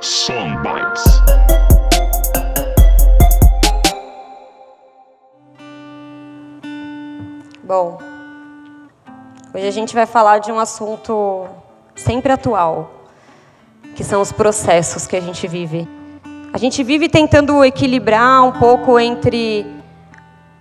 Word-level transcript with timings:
Song 0.00 0.56
Bites. 0.62 1.20
Bom, 7.64 7.98
hoje 9.52 9.66
a 9.66 9.70
gente 9.72 9.96
vai 9.96 10.06
falar 10.06 10.38
de 10.38 10.52
um 10.52 10.60
assunto 10.60 11.48
sempre 11.96 12.30
atual, 12.30 12.92
que 13.96 14.04
são 14.04 14.22
os 14.22 14.30
processos 14.30 15.04
que 15.08 15.16
a 15.16 15.20
gente 15.20 15.48
vive. 15.48 15.88
A 16.52 16.58
gente 16.58 16.84
vive 16.84 17.08
tentando 17.08 17.64
equilibrar 17.64 18.44
um 18.44 18.52
pouco 18.52 19.00
entre 19.00 19.66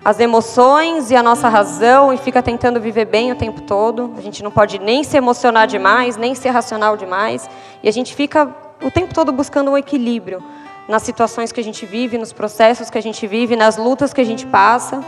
as 0.03 0.19
emoções 0.19 1.11
e 1.11 1.15
a 1.15 1.21
nossa 1.21 1.47
razão 1.47 2.11
e 2.11 2.17
fica 2.17 2.41
tentando 2.41 2.81
viver 2.81 3.05
bem 3.05 3.31
o 3.31 3.35
tempo 3.35 3.61
todo. 3.61 4.15
A 4.17 4.21
gente 4.21 4.41
não 4.41 4.49
pode 4.49 4.79
nem 4.79 5.03
se 5.03 5.15
emocionar 5.15 5.67
demais, 5.67 6.17
nem 6.17 6.33
ser 6.33 6.49
racional 6.49 6.97
demais, 6.97 7.47
e 7.83 7.87
a 7.87 7.93
gente 7.93 8.15
fica 8.15 8.65
o 8.81 8.91
tempo 8.91 9.13
todo 9.13 9.31
buscando 9.31 9.71
um 9.71 9.77
equilíbrio 9.77 10.43
nas 10.87 11.03
situações 11.03 11.51
que 11.51 11.59
a 11.59 11.63
gente 11.63 11.85
vive, 11.85 12.17
nos 12.17 12.31
processos 12.31 12.89
que 12.89 12.97
a 12.97 13.01
gente 13.01 13.27
vive, 13.27 13.55
nas 13.55 13.77
lutas 13.77 14.13
que 14.13 14.21
a 14.21 14.25
gente 14.25 14.45
passa. 14.45 15.03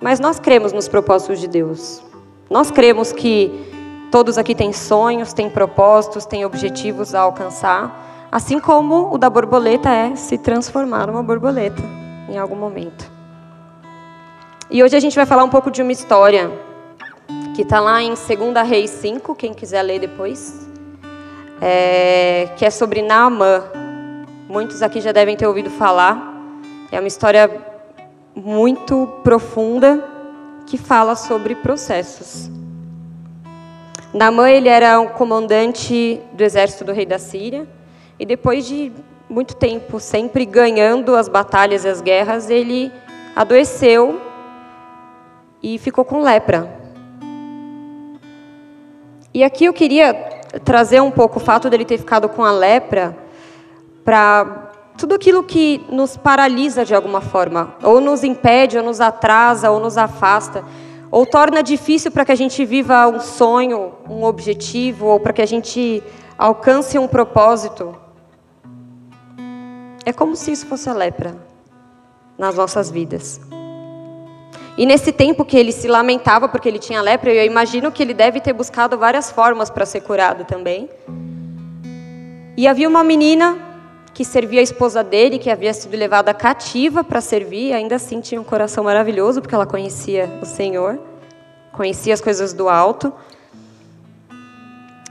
Mas 0.00 0.20
nós 0.20 0.38
cremos 0.38 0.72
nos 0.72 0.88
propósitos 0.88 1.40
de 1.40 1.48
Deus. 1.48 2.02
Nós 2.48 2.70
cremos 2.70 3.12
que 3.12 3.50
todos 4.10 4.38
aqui 4.38 4.54
têm 4.54 4.72
sonhos, 4.72 5.32
têm 5.32 5.50
propósitos, 5.50 6.24
têm 6.24 6.44
objetivos 6.44 7.14
a 7.14 7.20
alcançar, 7.20 8.28
assim 8.30 8.60
como 8.60 9.12
o 9.12 9.18
da 9.18 9.28
borboleta 9.28 9.90
é 9.90 10.14
se 10.14 10.38
transformar 10.38 11.06
numa 11.06 11.22
borboleta 11.22 11.82
em 12.28 12.38
algum 12.38 12.56
momento. 12.56 13.10
E 14.70 14.82
hoje 14.82 14.96
a 14.96 15.00
gente 15.00 15.16
vai 15.16 15.26
falar 15.26 15.44
um 15.44 15.48
pouco 15.48 15.70
de 15.70 15.82
uma 15.82 15.92
história 15.92 16.50
que 17.54 17.62
está 17.62 17.80
lá 17.80 18.02
em 18.02 18.10
2 18.14 18.68
Reis 18.68 18.90
5, 18.90 19.34
quem 19.34 19.54
quiser 19.54 19.82
ler 19.82 20.00
depois, 20.00 20.63
é, 21.60 22.48
que 22.56 22.64
é 22.64 22.70
sobre 22.70 23.02
Naamã. 23.02 23.64
Muitos 24.48 24.82
aqui 24.82 25.00
já 25.00 25.12
devem 25.12 25.36
ter 25.36 25.46
ouvido 25.46 25.70
falar. 25.70 26.32
É 26.90 26.98
uma 26.98 27.08
história 27.08 27.50
muito 28.34 29.06
profunda 29.22 30.02
que 30.66 30.76
fala 30.76 31.14
sobre 31.16 31.54
processos. 31.54 32.50
Naamã 34.12 34.48
ele 34.48 34.68
era 34.68 35.00
um 35.00 35.08
comandante 35.08 36.20
do 36.32 36.42
exército 36.42 36.84
do 36.84 36.92
rei 36.92 37.04
da 37.04 37.18
Síria 37.18 37.66
e 38.18 38.24
depois 38.24 38.66
de 38.66 38.92
muito 39.28 39.56
tempo 39.56 39.98
sempre 39.98 40.44
ganhando 40.44 41.16
as 41.16 41.28
batalhas 41.28 41.84
e 41.84 41.88
as 41.88 42.00
guerras, 42.00 42.50
ele 42.50 42.92
adoeceu 43.34 44.20
e 45.62 45.78
ficou 45.78 46.04
com 46.04 46.22
lepra. 46.22 46.70
E 49.32 49.42
aqui 49.42 49.64
eu 49.64 49.72
queria 49.72 50.33
trazer 50.64 51.00
um 51.00 51.10
pouco 51.10 51.38
o 51.38 51.40
fato 51.40 51.68
dele 51.70 51.84
ter 51.84 51.98
ficado 51.98 52.28
com 52.28 52.44
a 52.44 52.52
lepra 52.52 53.16
para 54.04 54.72
tudo 54.96 55.14
aquilo 55.14 55.42
que 55.42 55.84
nos 55.90 56.16
paralisa 56.16 56.84
de 56.84 56.94
alguma 56.94 57.20
forma, 57.20 57.74
ou 57.82 58.00
nos 58.00 58.22
impede, 58.22 58.78
ou 58.78 58.84
nos 58.84 59.00
atrasa, 59.00 59.70
ou 59.70 59.80
nos 59.80 59.98
afasta, 59.98 60.64
ou 61.10 61.26
torna 61.26 61.62
difícil 61.62 62.10
para 62.10 62.24
que 62.24 62.32
a 62.32 62.36
gente 62.36 62.64
viva 62.64 63.06
um 63.08 63.20
sonho, 63.20 63.92
um 64.08 64.24
objetivo, 64.24 65.06
ou 65.06 65.20
para 65.20 65.32
que 65.32 65.42
a 65.42 65.46
gente 65.46 66.02
alcance 66.38 66.98
um 66.98 67.08
propósito. 67.08 67.94
É 70.04 70.12
como 70.12 70.36
se 70.36 70.52
isso 70.52 70.66
fosse 70.66 70.88
a 70.88 70.92
lepra 70.92 71.34
nas 72.38 72.56
nossas 72.56 72.90
vidas. 72.90 73.40
E 74.76 74.84
nesse 74.84 75.12
tempo 75.12 75.44
que 75.44 75.56
ele 75.56 75.70
se 75.70 75.86
lamentava 75.86 76.48
porque 76.48 76.68
ele 76.68 76.80
tinha 76.80 77.00
lepra, 77.00 77.32
eu 77.32 77.44
imagino 77.44 77.92
que 77.92 78.02
ele 78.02 78.12
deve 78.12 78.40
ter 78.40 78.52
buscado 78.52 78.98
várias 78.98 79.30
formas 79.30 79.70
para 79.70 79.86
ser 79.86 80.00
curado 80.00 80.44
também. 80.44 80.88
E 82.56 82.66
havia 82.66 82.88
uma 82.88 83.04
menina 83.04 83.56
que 84.12 84.24
servia 84.24 84.60
a 84.60 84.62
esposa 84.62 85.02
dele, 85.02 85.38
que 85.38 85.50
havia 85.50 85.72
sido 85.72 85.96
levada 85.96 86.32
cativa 86.34 87.04
para 87.04 87.20
servir, 87.20 87.72
ainda 87.72 87.96
assim 87.96 88.20
tinha 88.20 88.40
um 88.40 88.44
coração 88.44 88.84
maravilhoso, 88.84 89.40
porque 89.40 89.54
ela 89.54 89.66
conhecia 89.66 90.38
o 90.40 90.44
Senhor, 90.44 90.98
conhecia 91.72 92.14
as 92.14 92.20
coisas 92.20 92.52
do 92.52 92.68
alto. 92.68 93.12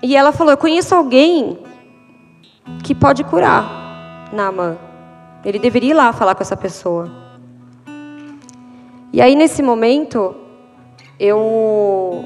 E 0.01 0.15
ela 0.15 0.31
falou: 0.33 0.51
Eu 0.51 0.57
conheço 0.57 0.93
alguém 0.93 1.59
que 2.83 2.93
pode 2.93 3.23
curar 3.23 4.29
Naamã. 4.33 4.77
Ele 5.45 5.59
deveria 5.59 5.91
ir 5.91 5.93
lá 5.93 6.11
falar 6.11 6.35
com 6.35 6.41
essa 6.41 6.55
pessoa. 6.55 7.22
E 9.13 9.21
aí, 9.21 9.35
nesse 9.35 9.61
momento, 9.61 10.35
eu 11.19 12.25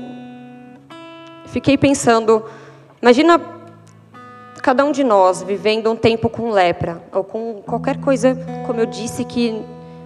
fiquei 1.48 1.78
pensando: 1.78 2.46
imagina 3.02 3.42
cada 4.64 4.86
um 4.86 4.94
de 4.94 5.03
nós 5.03 5.44
vivendo 5.44 5.92
um 5.92 5.97
tempo 5.97 6.30
com 6.30 6.50
lepra, 6.50 7.03
ou 7.12 7.26
com 7.26 7.62
qualquer 7.62 8.00
coisa, 8.00 8.38
como 8.66 8.80
eu 8.80 8.86
disse, 8.86 9.26
que 9.26 9.62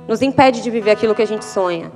nos 0.08 0.24
impede 0.24 0.64
de 0.64 0.72
viver 0.72 0.90
aquilo 0.90 1.14
que 1.14 1.22
a 1.22 1.28
gente 1.28 1.46
sonha. 1.46 1.92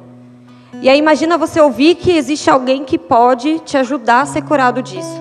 E 0.79 0.87
aí 0.87 0.99
imagina 0.99 1.35
você 1.35 1.59
ouvir 1.59 1.95
que 1.95 2.11
existe 2.11 2.47
alguém 2.51 2.85
que 2.85 2.99
pode 2.99 3.59
te 3.61 3.77
ajudar 3.77 4.21
a 4.21 4.25
ser 4.27 4.43
curado 4.43 4.83
disso. 4.83 5.19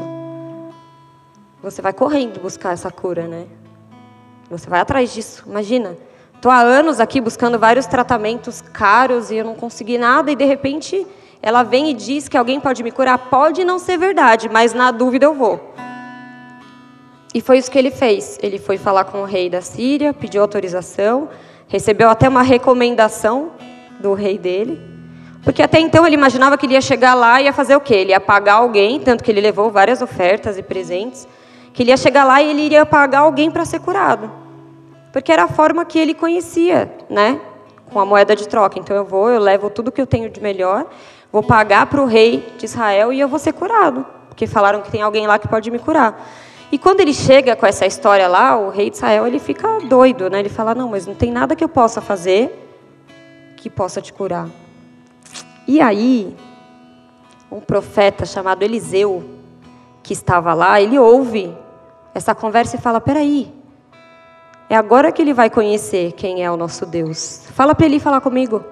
Você 1.62 1.80
vai 1.80 1.94
correndo 1.94 2.38
buscar 2.38 2.74
essa 2.74 2.90
cura, 2.90 3.26
né? 3.26 3.46
Você 4.50 4.68
vai 4.68 4.80
atrás 4.80 5.14
disso. 5.14 5.42
Imagina. 5.46 5.96
Estou 6.44 6.52
há 6.52 6.60
anos 6.60 7.00
aqui 7.00 7.22
buscando 7.22 7.58
vários 7.58 7.86
tratamentos 7.86 8.60
caros 8.60 9.30
e 9.30 9.36
eu 9.36 9.46
não 9.46 9.54
consegui 9.54 9.96
nada 9.96 10.30
e 10.30 10.36
de 10.36 10.44
repente 10.44 11.06
ela 11.40 11.62
vem 11.62 11.88
e 11.88 11.94
diz 11.94 12.28
que 12.28 12.36
alguém 12.36 12.60
pode 12.60 12.82
me 12.82 12.90
curar. 12.90 13.16
Pode 13.16 13.64
não 13.64 13.78
ser 13.78 13.96
verdade, 13.96 14.50
mas 14.50 14.74
na 14.74 14.90
dúvida 14.90 15.24
eu 15.24 15.32
vou. 15.32 15.72
E 17.32 17.40
foi 17.40 17.56
isso 17.56 17.70
que 17.70 17.78
ele 17.78 17.90
fez. 17.90 18.38
Ele 18.42 18.58
foi 18.58 18.76
falar 18.76 19.04
com 19.04 19.22
o 19.22 19.24
rei 19.24 19.48
da 19.48 19.62
Síria, 19.62 20.12
pediu 20.12 20.42
autorização, 20.42 21.30
recebeu 21.66 22.10
até 22.10 22.28
uma 22.28 22.42
recomendação 22.42 23.52
do 23.98 24.12
rei 24.12 24.36
dele. 24.36 24.78
Porque 25.42 25.62
até 25.62 25.80
então 25.80 26.06
ele 26.06 26.14
imaginava 26.14 26.58
que 26.58 26.66
ele 26.66 26.74
ia 26.74 26.82
chegar 26.82 27.14
lá 27.14 27.40
e 27.40 27.46
ia 27.46 27.54
fazer 27.54 27.74
o 27.74 27.80
quê? 27.80 27.94
Ele 27.94 28.10
ia 28.10 28.20
pagar 28.20 28.56
alguém, 28.56 29.00
tanto 29.00 29.24
que 29.24 29.30
ele 29.30 29.40
levou 29.40 29.70
várias 29.70 30.02
ofertas 30.02 30.58
e 30.58 30.62
presentes, 30.62 31.26
que 31.72 31.82
ele 31.82 31.90
ia 31.90 31.96
chegar 31.96 32.24
lá 32.24 32.42
e 32.42 32.50
ele 32.50 32.60
iria 32.60 32.84
pagar 32.84 33.20
alguém 33.20 33.50
para 33.50 33.64
ser 33.64 33.80
curado. 33.80 34.43
Porque 35.14 35.30
era 35.30 35.44
a 35.44 35.48
forma 35.48 35.84
que 35.84 35.96
ele 35.96 36.12
conhecia, 36.12 36.92
né? 37.08 37.40
Com 37.92 38.00
a 38.00 38.04
moeda 38.04 38.34
de 38.34 38.48
troca. 38.48 38.80
Então 38.80 38.96
eu 38.96 39.04
vou, 39.04 39.30
eu 39.30 39.40
levo 39.40 39.70
tudo 39.70 39.92
que 39.92 40.00
eu 40.00 40.08
tenho 40.08 40.28
de 40.28 40.40
melhor, 40.40 40.86
vou 41.30 41.40
pagar 41.40 41.86
para 41.86 42.02
o 42.02 42.04
rei 42.04 42.52
de 42.58 42.64
Israel 42.64 43.12
e 43.12 43.20
eu 43.20 43.28
vou 43.28 43.38
ser 43.38 43.52
curado. 43.52 44.04
Porque 44.26 44.44
falaram 44.44 44.82
que 44.82 44.90
tem 44.90 45.02
alguém 45.02 45.24
lá 45.24 45.38
que 45.38 45.46
pode 45.46 45.70
me 45.70 45.78
curar. 45.78 46.28
E 46.72 46.76
quando 46.76 46.98
ele 46.98 47.14
chega 47.14 47.54
com 47.54 47.64
essa 47.64 47.86
história 47.86 48.26
lá, 48.26 48.58
o 48.58 48.70
rei 48.70 48.90
de 48.90 48.96
Israel 48.96 49.24
ele 49.24 49.38
fica 49.38 49.78
doido, 49.82 50.28
né? 50.28 50.40
Ele 50.40 50.48
fala: 50.48 50.74
"Não, 50.74 50.88
mas 50.88 51.06
não 51.06 51.14
tem 51.14 51.30
nada 51.30 51.54
que 51.54 51.62
eu 51.62 51.68
possa 51.68 52.00
fazer 52.00 52.50
que 53.56 53.70
possa 53.70 54.02
te 54.02 54.12
curar". 54.12 54.48
E 55.68 55.80
aí, 55.80 56.34
um 57.52 57.60
profeta 57.60 58.26
chamado 58.26 58.64
Eliseu, 58.64 59.22
que 60.02 60.12
estava 60.12 60.52
lá, 60.54 60.80
ele 60.80 60.98
ouve 60.98 61.56
essa 62.12 62.34
conversa 62.34 62.74
e 62.74 62.80
fala: 62.80 63.00
"Peraí, 63.00 63.62
é 64.68 64.76
agora 64.76 65.12
que 65.12 65.20
ele 65.20 65.32
vai 65.32 65.50
conhecer 65.50 66.12
quem 66.12 66.44
é 66.44 66.50
o 66.50 66.56
nosso 66.56 66.86
Deus. 66.86 67.46
Fala 67.52 67.74
para 67.74 67.86
ele 67.86 68.00
falar 68.00 68.20
comigo". 68.20 68.64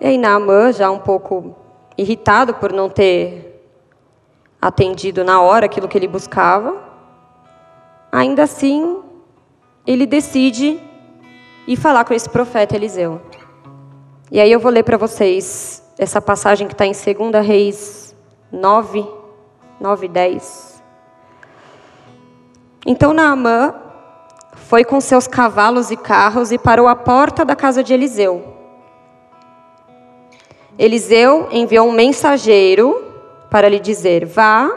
E 0.00 0.06
aí 0.06 0.18
Naamã, 0.18 0.72
já 0.72 0.90
um 0.90 0.98
pouco 0.98 1.54
irritado 1.96 2.54
por 2.54 2.72
não 2.72 2.88
ter 2.88 3.62
atendido 4.60 5.22
na 5.24 5.40
hora 5.40 5.66
aquilo 5.66 5.88
que 5.88 5.96
ele 5.96 6.08
buscava, 6.08 6.76
ainda 8.10 8.44
assim 8.44 9.02
ele 9.86 10.06
decide 10.06 10.80
ir 11.66 11.76
falar 11.76 12.04
com 12.04 12.14
esse 12.14 12.28
profeta 12.28 12.74
Eliseu. 12.74 13.20
E 14.30 14.40
aí 14.40 14.50
eu 14.50 14.58
vou 14.58 14.72
ler 14.72 14.82
para 14.82 14.96
vocês 14.96 15.82
essa 15.98 16.20
passagem 16.20 16.66
que 16.66 16.74
está 16.74 16.86
em 16.86 16.92
2 16.92 17.46
Reis 17.46 18.16
9, 18.50 19.06
9 19.80 20.06
e 20.06 20.08
10. 20.08 20.73
Então 22.86 23.12
Naamã 23.12 23.74
foi 24.54 24.84
com 24.84 25.00
seus 25.00 25.26
cavalos 25.26 25.90
e 25.90 25.96
carros 25.96 26.52
e 26.52 26.58
parou 26.58 26.86
à 26.86 26.94
porta 26.94 27.44
da 27.44 27.56
casa 27.56 27.82
de 27.82 27.94
Eliseu. 27.94 28.54
Eliseu 30.78 31.48
enviou 31.52 31.88
um 31.88 31.92
mensageiro 31.92 33.02
para 33.50 33.68
lhe 33.68 33.78
dizer: 33.78 34.26
Vá 34.26 34.70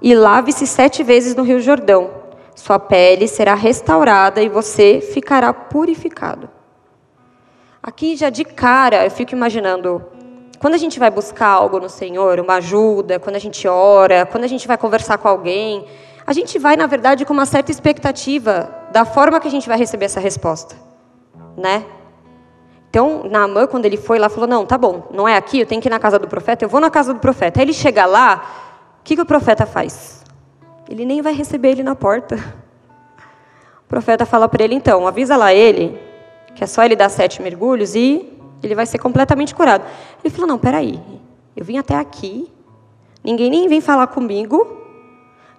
e 0.00 0.14
lave-se 0.14 0.66
sete 0.66 1.02
vezes 1.02 1.34
no 1.34 1.42
Rio 1.42 1.60
Jordão. 1.60 2.10
Sua 2.54 2.78
pele 2.78 3.26
será 3.26 3.54
restaurada 3.54 4.40
e 4.42 4.48
você 4.48 5.00
ficará 5.00 5.52
purificado. 5.52 6.48
Aqui 7.82 8.16
já 8.16 8.30
de 8.30 8.44
cara 8.44 9.04
eu 9.04 9.10
fico 9.10 9.32
imaginando, 9.32 10.04
quando 10.58 10.74
a 10.74 10.78
gente 10.78 10.98
vai 10.98 11.10
buscar 11.10 11.48
algo 11.48 11.80
no 11.80 11.88
Senhor, 11.88 12.38
uma 12.38 12.56
ajuda, 12.56 13.18
quando 13.18 13.36
a 13.36 13.38
gente 13.40 13.66
ora, 13.66 14.26
quando 14.26 14.44
a 14.44 14.46
gente 14.46 14.68
vai 14.68 14.76
conversar 14.76 15.16
com 15.18 15.26
alguém, 15.26 15.86
a 16.30 16.32
gente 16.32 16.60
vai, 16.60 16.76
na 16.76 16.86
verdade, 16.86 17.24
com 17.24 17.32
uma 17.32 17.44
certa 17.44 17.72
expectativa 17.72 18.72
da 18.92 19.04
forma 19.04 19.40
que 19.40 19.48
a 19.48 19.50
gente 19.50 19.66
vai 19.66 19.76
receber 19.76 20.04
essa 20.04 20.20
resposta, 20.20 20.76
né? 21.56 21.84
Então, 22.88 23.24
Naamã, 23.28 23.66
quando 23.66 23.84
ele 23.84 23.96
foi 23.96 24.16
lá, 24.16 24.28
falou: 24.28 24.46
Não, 24.46 24.64
tá 24.64 24.78
bom, 24.78 25.08
não 25.12 25.26
é 25.26 25.36
aqui, 25.36 25.58
eu 25.58 25.66
tenho 25.66 25.82
que 25.82 25.88
ir 25.88 25.90
na 25.90 25.98
casa 25.98 26.20
do 26.20 26.28
profeta, 26.28 26.64
eu 26.64 26.68
vou 26.68 26.80
na 26.80 26.88
casa 26.88 27.12
do 27.12 27.18
profeta. 27.18 27.58
Aí 27.58 27.64
ele 27.64 27.72
chega 27.72 28.06
lá, 28.06 28.44
o 29.00 29.02
que, 29.02 29.16
que 29.16 29.22
o 29.22 29.26
profeta 29.26 29.66
faz? 29.66 30.20
ele 30.88 31.04
nem 31.04 31.20
vai 31.20 31.32
receber 31.32 31.70
ele 31.70 31.82
na 31.82 31.96
porta. 31.96 32.36
O 33.84 33.88
profeta 33.88 34.24
fala 34.24 34.48
para 34.48 34.62
ele, 34.62 34.76
então, 34.76 35.08
avisa 35.08 35.36
lá 35.36 35.52
ele, 35.52 35.98
que 36.54 36.62
é 36.62 36.66
só 36.66 36.84
ele 36.84 36.94
dar 36.94 37.08
sete 37.08 37.42
mergulhos 37.42 37.96
e 37.96 38.32
ele 38.62 38.76
vai 38.76 38.86
ser 38.86 38.98
completamente 38.98 39.52
curado. 39.52 39.84
Ele 40.22 40.32
falou, 40.32 40.46
não, 40.46 40.58
peraí, 40.58 41.00
eu 41.56 41.64
vim 41.64 41.76
até 41.76 41.96
aqui, 41.96 42.48
ninguém 43.24 43.50
nem 43.50 43.68
vem 43.68 43.80
falar 43.80 44.06
comigo, 44.06 44.79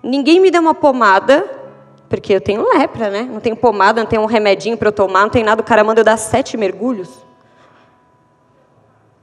ninguém 0.03 0.39
me 0.39 0.51
deu 0.51 0.61
uma 0.61 0.73
pomada, 0.73 1.49
porque 2.09 2.33
eu 2.33 2.41
tenho 2.41 2.61
lepra, 2.77 3.09
né? 3.09 3.21
Não 3.23 3.39
tenho 3.39 3.55
pomada, 3.55 4.01
não 4.01 4.09
tenho 4.09 4.21
um 4.21 4.25
remedinho 4.25 4.77
para 4.77 4.89
eu 4.89 4.91
tomar, 4.91 5.21
não 5.21 5.29
tem 5.29 5.43
nada, 5.43 5.61
o 5.61 5.65
cara 5.65 5.83
manda 5.83 6.01
eu 6.01 6.05
dar 6.05 6.17
sete 6.17 6.57
mergulhos. 6.57 7.09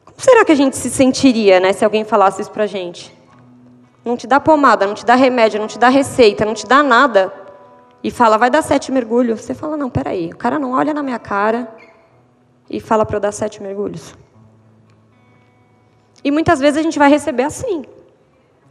Como 0.05 0.19
será 0.19 0.45
que 0.45 0.53
a 0.53 0.55
gente 0.55 0.77
se 0.77 0.91
sentiria, 0.91 1.61
né, 1.61 1.73
se 1.73 1.85
alguém 1.85 2.05
falasse 2.05 2.41
isso 2.41 2.51
para 2.51 2.67
gente? 2.67 3.17
Não 4.05 4.17
te 4.17 4.27
dá 4.27 4.41
pomada, 4.41 4.87
não 4.87 4.95
te 4.95 5.05
dá 5.05 5.15
remédio, 5.15 5.61
não 5.61 5.67
te 5.67 5.79
dá 5.79 5.89
receita, 5.89 6.45
não 6.45 6.55
te 6.55 6.67
dá 6.67 6.83
nada. 6.83 7.33
E 8.03 8.11
fala, 8.11 8.39
vai 8.39 8.49
dar 8.49 8.63
sete 8.63 8.91
mergulhos. 8.91 9.41
Você 9.41 9.55
fala, 9.55 9.77
não, 9.77 9.91
peraí. 9.91 10.31
O 10.31 10.37
cara 10.37 10.59
não 10.59 10.73
olha 10.73 10.95
na 10.95 11.03
minha 11.03 11.19
cara 11.19 11.69
e 12.71 12.81
fala 12.81 13.05
para 13.05 13.17
eu 13.17 13.21
dar 13.21 13.33
sete 13.33 13.63
mergulhos. 13.63 14.15
E 16.25 16.31
muitas 16.31 16.59
vezes 16.59 16.79
a 16.79 16.83
gente 16.83 16.99
vai 16.99 17.11
receber 17.11 17.43
assim. 17.43 17.85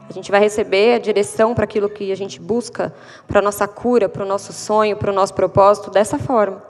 A 0.10 0.14
gente 0.14 0.32
vai 0.32 0.40
receber 0.40 0.96
a 0.96 1.00
direção 1.00 1.54
para 1.54 1.66
aquilo 1.66 1.90
que 1.90 2.12
a 2.12 2.16
gente 2.16 2.40
busca, 2.40 2.94
para 3.28 3.40
a 3.40 3.42
nossa 3.42 3.68
cura, 3.68 4.08
para 4.08 4.24
o 4.24 4.26
nosso 4.26 4.54
sonho, 4.54 4.96
para 4.96 5.12
o 5.12 5.14
nosso 5.14 5.34
propósito, 5.34 5.92
dessa 5.92 6.18
forma. 6.18 6.64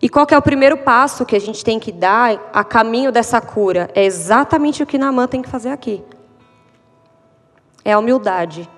E 0.00 0.08
qual 0.08 0.26
é 0.30 0.36
o 0.36 0.42
primeiro 0.42 0.78
passo 0.78 1.24
que 1.24 1.34
a 1.34 1.40
gente 1.40 1.64
tem 1.64 1.80
que 1.80 1.90
dar 1.90 2.50
a 2.52 2.62
caminho 2.62 3.10
dessa 3.10 3.40
cura? 3.40 3.90
É 3.94 4.04
exatamente 4.04 4.82
o 4.82 4.86
que 4.86 4.98
Naamã 4.98 5.26
tem 5.26 5.42
que 5.42 5.48
fazer 5.48 5.70
aqui. 5.70 6.02
É 7.84 7.92
a 7.92 7.98
humildade. 7.98 8.68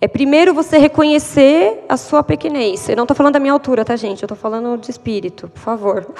É 0.00 0.08
primeiro 0.08 0.54
você 0.54 0.78
reconhecer 0.78 1.84
a 1.88 1.96
sua 1.96 2.22
pequenez. 2.22 2.88
Eu 2.88 2.96
não 2.96 3.04
estou 3.04 3.14
falando 3.14 3.34
da 3.34 3.40
minha 3.40 3.52
altura, 3.52 3.84
tá, 3.84 3.96
gente? 3.96 4.22
Eu 4.22 4.26
estou 4.26 4.36
falando 4.36 4.78
de 4.78 4.90
espírito, 4.90 5.48
por 5.48 5.60
favor. 5.60 6.06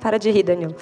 Para 0.00 0.18
de 0.18 0.30
rir, 0.30 0.42
Daniel. 0.42 0.74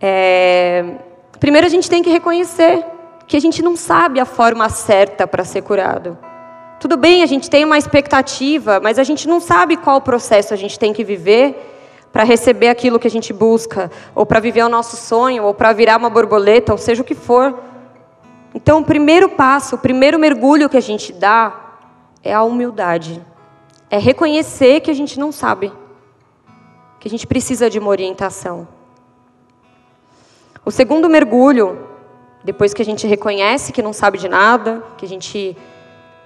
É... 0.00 1.09
Primeiro 1.40 1.66
a 1.66 1.70
gente 1.70 1.88
tem 1.88 2.02
que 2.02 2.10
reconhecer 2.10 2.84
que 3.26 3.34
a 3.34 3.40
gente 3.40 3.62
não 3.62 3.74
sabe 3.74 4.20
a 4.20 4.26
forma 4.26 4.68
certa 4.68 5.26
para 5.26 5.42
ser 5.42 5.62
curado. 5.62 6.18
Tudo 6.78 6.98
bem, 6.98 7.22
a 7.22 7.26
gente 7.26 7.48
tem 7.48 7.64
uma 7.64 7.78
expectativa, 7.78 8.78
mas 8.78 8.98
a 8.98 9.02
gente 9.02 9.26
não 9.26 9.40
sabe 9.40 9.78
qual 9.78 10.02
processo 10.02 10.52
a 10.52 10.56
gente 10.56 10.78
tem 10.78 10.92
que 10.92 11.02
viver 11.02 11.56
para 12.12 12.24
receber 12.24 12.68
aquilo 12.68 12.98
que 12.98 13.06
a 13.06 13.10
gente 13.10 13.32
busca, 13.32 13.90
ou 14.14 14.26
para 14.26 14.38
viver 14.38 14.64
o 14.64 14.68
nosso 14.68 14.96
sonho, 14.96 15.44
ou 15.44 15.54
para 15.54 15.72
virar 15.72 15.96
uma 15.96 16.10
borboleta, 16.10 16.72
ou 16.72 16.78
seja 16.78 17.00
o 17.00 17.04
que 17.04 17.14
for. 17.14 17.58
Então, 18.54 18.80
o 18.80 18.84
primeiro 18.84 19.28
passo, 19.28 19.76
o 19.76 19.78
primeiro 19.78 20.18
mergulho 20.18 20.68
que 20.68 20.76
a 20.76 20.82
gente 20.82 21.12
dá 21.12 21.78
é 22.22 22.34
a 22.34 22.42
humildade. 22.42 23.24
É 23.88 23.96
reconhecer 23.96 24.80
que 24.80 24.90
a 24.90 24.94
gente 24.94 25.18
não 25.18 25.32
sabe, 25.32 25.72
que 26.98 27.08
a 27.08 27.10
gente 27.10 27.26
precisa 27.26 27.70
de 27.70 27.78
uma 27.78 27.88
orientação. 27.88 28.79
O 30.70 30.72
segundo 30.72 31.10
mergulho, 31.10 31.80
depois 32.44 32.72
que 32.72 32.80
a 32.80 32.84
gente 32.84 33.04
reconhece 33.04 33.72
que 33.72 33.82
não 33.82 33.92
sabe 33.92 34.18
de 34.18 34.28
nada, 34.28 34.84
que 34.96 35.04
a 35.04 35.08
gente, 35.08 35.56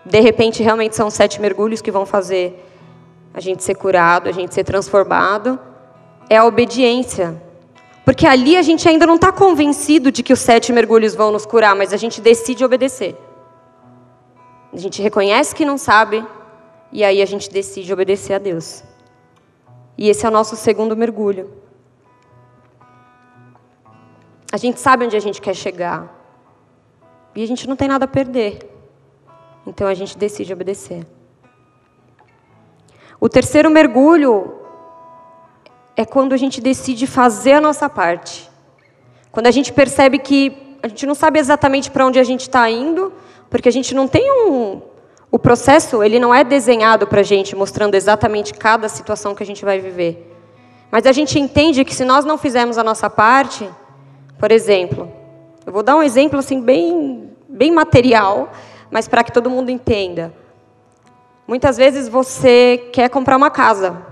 de 0.05 0.21
repente, 0.21 0.63
realmente 0.63 0.95
são 0.95 1.09
sete 1.09 1.41
mergulhos 1.41 1.81
que 1.81 1.91
vão 1.91 2.05
fazer 2.05 2.63
a 3.33 3.41
gente 3.41 3.65
ser 3.65 3.75
curado, 3.75 4.29
a 4.29 4.33
gente 4.33 4.53
ser 4.53 4.63
transformado, 4.63 5.59
é 6.29 6.37
a 6.37 6.45
obediência. 6.45 7.43
Porque 8.05 8.27
ali 8.27 8.55
a 8.55 8.61
gente 8.61 8.87
ainda 8.87 9.07
não 9.07 9.15
está 9.15 9.33
convencido 9.33 10.13
de 10.13 10.23
que 10.23 10.35
os 10.35 10.41
sete 10.41 10.75
mergulhos 10.75 11.15
vão 11.15 11.33
nos 11.33 11.47
curar, 11.47 11.75
mas 11.75 11.95
a 11.95 11.97
gente 11.97 12.21
decide 12.21 12.63
obedecer. 12.67 13.17
A 14.75 14.77
gente 14.77 15.01
reconhece 15.01 15.55
que 15.55 15.65
não 15.65 15.79
sabe, 15.79 16.23
e 16.93 17.03
aí 17.03 17.23
a 17.23 17.27
gente 17.27 17.49
decide 17.49 17.91
obedecer 17.91 18.35
a 18.35 18.39
Deus. 18.39 18.85
E 19.97 20.11
esse 20.11 20.27
é 20.27 20.29
o 20.29 20.31
nosso 20.31 20.55
segundo 20.55 20.95
mergulho. 20.95 21.65
A 24.55 24.57
gente 24.57 24.79
sabe 24.79 25.05
onde 25.05 25.17
a 25.17 25.21
gente 25.21 25.41
quer 25.41 25.53
chegar. 25.53 26.09
E 27.35 27.43
a 27.43 27.47
gente 27.47 27.69
não 27.69 27.75
tem 27.75 27.89
nada 27.89 28.05
a 28.05 28.07
perder. 28.07 28.61
Então 29.67 29.85
a 29.85 29.95
gente 29.95 30.17
decide 30.17 30.53
obedecer. 30.53 31.05
O 33.19 33.29
terceiro 33.29 33.69
mergulho 33.69 34.55
é 35.97 36.05
quando 36.05 36.35
a 36.35 36.37
gente 36.37 36.61
decide 36.61 37.05
fazer 37.05 37.55
a 37.55 37.61
nossa 37.61 37.91
parte. 37.91 38.49
Quando 39.33 39.49
a 39.49 39.51
gente 39.51 39.73
percebe 39.73 40.21
que 40.21 40.79
a 40.85 40.87
gente 40.87 41.05
não 41.05 41.17
sabe 41.17 41.41
exatamente 41.41 41.91
para 41.91 42.07
onde 42.07 42.21
a 42.21 42.25
gente 42.25 42.43
está 42.43 42.71
indo, 42.71 43.13
porque 43.51 43.69
a 43.69 43.73
gente 43.73 43.93
não 43.93 44.07
tem 44.07 44.31
um. 44.31 44.81
O 45.33 45.39
processo 45.47 46.01
ele 46.01 46.21
não 46.21 46.33
é 46.33 46.45
desenhado 46.45 47.09
para 47.09 47.23
a 47.23 47.25
gente, 47.25 47.57
mostrando 47.57 47.97
exatamente 47.97 48.55
cada 48.55 48.89
situação 48.89 49.35
que 49.35 49.43
a 49.43 49.47
gente 49.47 49.65
vai 49.65 49.81
viver. 49.81 50.33
Mas 50.93 51.07
a 51.07 51.13
gente 51.13 51.41
entende 51.41 51.85
que 51.85 51.93
se 51.93 52.05
nós 52.05 52.25
não 52.25 52.39
fizermos 52.39 52.79
a 52.79 52.85
nossa 52.85 53.11
parte, 53.11 53.69
por 54.45 54.53
exemplo, 54.53 55.11
eu 55.65 55.73
vou 55.73 55.83
dar 55.83 55.97
um 55.97 56.03
exemplo 56.03 56.39
assim 56.39 56.61
bem, 56.61 57.31
bem 57.49 57.73
material, 57.73 58.53
mas 58.91 59.09
para 59.09 59.25
que 59.25 59.33
todo 59.33 59.49
mundo 59.49 59.71
entenda. 59.71 60.35
Muitas 61.49 61.79
vezes 61.79 62.11
você 62.11 62.91
quer 62.93 63.09
comprar 63.09 63.39
uma 63.39 63.51
casa. 63.51 64.05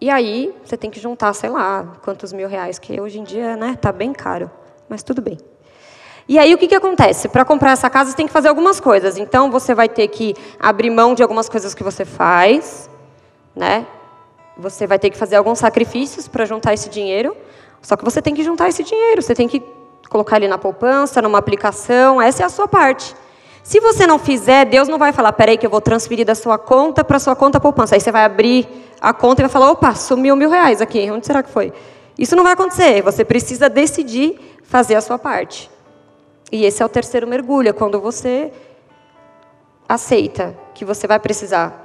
E 0.00 0.10
aí 0.10 0.52
você 0.64 0.76
tem 0.76 0.90
que 0.90 0.98
juntar, 0.98 1.32
sei 1.34 1.50
lá, 1.50 1.92
quantos 2.02 2.32
mil 2.32 2.48
reais, 2.48 2.80
que 2.80 3.00
hoje 3.00 3.20
em 3.20 3.22
dia 3.22 3.56
né, 3.56 3.78
tá 3.80 3.92
bem 3.92 4.12
caro, 4.12 4.50
mas 4.88 5.04
tudo 5.04 5.22
bem. 5.22 5.38
E 6.28 6.36
aí 6.36 6.52
o 6.52 6.58
que, 6.58 6.66
que 6.66 6.74
acontece? 6.74 7.28
Para 7.28 7.44
comprar 7.44 7.70
essa 7.70 7.88
casa 7.88 8.10
você 8.10 8.16
tem 8.16 8.26
que 8.26 8.32
fazer 8.32 8.48
algumas 8.48 8.80
coisas. 8.80 9.18
Então 9.18 9.52
você 9.52 9.72
vai 9.72 9.88
ter 9.88 10.08
que 10.08 10.34
abrir 10.58 10.90
mão 10.90 11.14
de 11.14 11.22
algumas 11.22 11.48
coisas 11.48 11.74
que 11.74 11.84
você 11.84 12.04
faz, 12.04 12.90
né? 13.54 13.86
Você 14.58 14.84
vai 14.84 14.98
ter 14.98 15.10
que 15.10 15.16
fazer 15.16 15.36
alguns 15.36 15.60
sacrifícios 15.60 16.26
para 16.26 16.44
juntar 16.44 16.74
esse 16.74 16.90
dinheiro. 16.90 17.36
Só 17.82 17.96
que 17.96 18.04
você 18.04 18.22
tem 18.22 18.34
que 18.34 18.44
juntar 18.44 18.68
esse 18.68 18.84
dinheiro, 18.84 19.20
você 19.20 19.34
tem 19.34 19.48
que 19.48 19.62
colocar 20.08 20.36
ele 20.36 20.48
na 20.48 20.56
poupança, 20.56 21.20
numa 21.20 21.38
aplicação, 21.38 22.22
essa 22.22 22.42
é 22.42 22.46
a 22.46 22.48
sua 22.48 22.68
parte. 22.68 23.14
Se 23.62 23.80
você 23.80 24.06
não 24.06 24.18
fizer, 24.18 24.64
Deus 24.66 24.88
não 24.88 24.98
vai 24.98 25.12
falar, 25.12 25.32
peraí 25.32 25.56
que 25.56 25.66
eu 25.66 25.70
vou 25.70 25.80
transferir 25.80 26.26
da 26.26 26.34
sua 26.34 26.58
conta 26.58 27.04
para 27.04 27.16
a 27.16 27.20
sua 27.20 27.36
conta 27.36 27.60
poupança. 27.60 27.94
Aí 27.94 28.00
você 28.00 28.10
vai 28.10 28.24
abrir 28.24 28.68
a 29.00 29.12
conta 29.12 29.42
e 29.42 29.44
vai 29.44 29.50
falar, 29.50 29.70
opa, 29.70 29.94
sumiu 29.94 30.36
mil 30.36 30.50
reais 30.50 30.80
aqui, 30.80 31.10
onde 31.10 31.26
será 31.26 31.42
que 31.42 31.50
foi? 31.50 31.72
Isso 32.18 32.36
não 32.36 32.44
vai 32.44 32.52
acontecer, 32.52 33.02
você 33.02 33.24
precisa 33.24 33.68
decidir 33.68 34.38
fazer 34.64 34.94
a 34.94 35.00
sua 35.00 35.18
parte. 35.18 35.70
E 36.50 36.64
esse 36.64 36.82
é 36.82 36.86
o 36.86 36.88
terceiro 36.88 37.26
mergulho, 37.26 37.70
é 37.70 37.72
quando 37.72 38.00
você 38.00 38.52
aceita 39.88 40.56
que 40.74 40.84
você 40.84 41.06
vai 41.06 41.18
precisar 41.18 41.82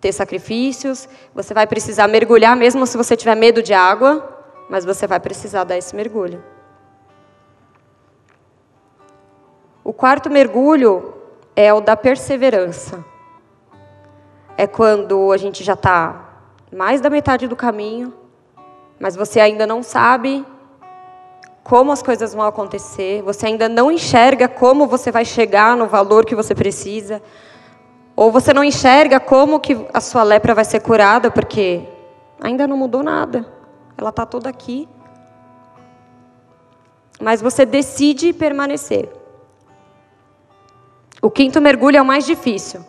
ter 0.00 0.12
sacrifícios, 0.12 1.08
você 1.34 1.54
vai 1.54 1.66
precisar 1.66 2.06
mergulhar 2.06 2.54
mesmo 2.54 2.86
se 2.86 2.96
você 2.96 3.16
tiver 3.16 3.34
medo 3.34 3.62
de 3.62 3.72
água, 3.72 4.33
mas 4.68 4.84
você 4.84 5.06
vai 5.06 5.20
precisar 5.20 5.64
dar 5.64 5.76
esse 5.76 5.94
mergulho. 5.94 6.42
O 9.82 9.92
quarto 9.92 10.30
mergulho 10.30 11.14
é 11.54 11.72
o 11.72 11.80
da 11.80 11.96
perseverança. 11.96 13.04
É 14.56 14.66
quando 14.66 15.30
a 15.30 15.36
gente 15.36 15.62
já 15.62 15.74
está 15.74 16.24
mais 16.72 17.00
da 17.00 17.10
metade 17.10 17.46
do 17.46 17.54
caminho, 17.54 18.12
mas 18.98 19.14
você 19.14 19.40
ainda 19.40 19.66
não 19.66 19.82
sabe 19.82 20.44
como 21.62 21.92
as 21.92 22.02
coisas 22.02 22.34
vão 22.34 22.46
acontecer, 22.46 23.22
você 23.22 23.46
ainda 23.46 23.68
não 23.68 23.90
enxerga 23.90 24.48
como 24.48 24.86
você 24.86 25.10
vai 25.10 25.24
chegar 25.24 25.76
no 25.76 25.86
valor 25.86 26.24
que 26.24 26.34
você 26.34 26.54
precisa, 26.54 27.22
ou 28.14 28.30
você 28.30 28.52
não 28.52 28.62
enxerga 28.62 29.18
como 29.18 29.58
que 29.58 29.86
a 29.92 30.00
sua 30.00 30.22
lepra 30.22 30.54
vai 30.54 30.64
ser 30.64 30.80
curada, 30.80 31.30
porque 31.30 31.88
ainda 32.40 32.66
não 32.66 32.76
mudou 32.76 33.02
nada. 33.02 33.53
Ela 33.96 34.10
está 34.10 34.26
toda 34.26 34.48
aqui. 34.48 34.88
Mas 37.20 37.40
você 37.40 37.64
decide 37.64 38.32
permanecer. 38.32 39.10
O 41.22 41.30
quinto 41.30 41.60
mergulho 41.60 41.96
é 41.96 42.02
o 42.02 42.04
mais 42.04 42.26
difícil. 42.26 42.84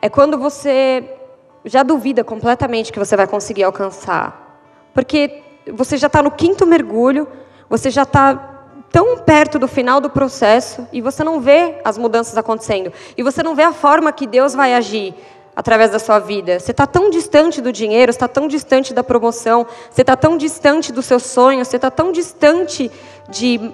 É 0.00 0.08
quando 0.08 0.38
você 0.38 1.18
já 1.64 1.82
duvida 1.82 2.22
completamente 2.22 2.92
que 2.92 2.98
você 2.98 3.16
vai 3.16 3.26
conseguir 3.26 3.64
alcançar. 3.64 4.60
Porque 4.92 5.42
você 5.72 5.96
já 5.96 6.06
está 6.06 6.22
no 6.22 6.30
quinto 6.30 6.66
mergulho, 6.66 7.26
você 7.68 7.90
já 7.90 8.02
está 8.02 8.50
tão 8.92 9.18
perto 9.18 9.58
do 9.58 9.66
final 9.66 10.00
do 10.00 10.08
processo 10.08 10.86
e 10.92 11.00
você 11.00 11.24
não 11.24 11.40
vê 11.40 11.80
as 11.84 11.98
mudanças 11.98 12.36
acontecendo. 12.36 12.92
E 13.16 13.22
você 13.22 13.42
não 13.42 13.56
vê 13.56 13.64
a 13.64 13.72
forma 13.72 14.12
que 14.12 14.26
Deus 14.26 14.54
vai 14.54 14.74
agir 14.74 15.14
através 15.54 15.90
da 15.90 15.98
sua 15.98 16.18
vida. 16.18 16.58
Você 16.58 16.70
está 16.70 16.86
tão 16.86 17.10
distante 17.10 17.60
do 17.60 17.72
dinheiro, 17.72 18.10
está 18.10 18.26
tão 18.26 18.48
distante 18.48 18.92
da 18.92 19.04
promoção, 19.04 19.66
você 19.90 20.00
está 20.00 20.16
tão 20.16 20.36
distante 20.36 20.92
dos 20.92 21.06
seus 21.06 21.22
sonhos, 21.24 21.68
você 21.68 21.76
está 21.76 21.90
tão 21.90 22.12
distante 22.12 22.90
de 23.28 23.72